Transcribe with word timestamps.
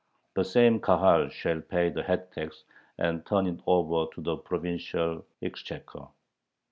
The 0.33 0.43
same 0.43 0.79
Kahal 0.79 1.29
shall 1.29 1.61
pay 1.61 1.91
the 1.91 2.01
head 2.01 2.31
tax, 2.31 2.63
and 2.97 3.23
turn 3.23 3.45
it 3.45 3.59
over 3.67 4.11
to 4.15 4.21
the 4.21 4.35
provincial 4.35 5.23
exchequer. 5.43 6.07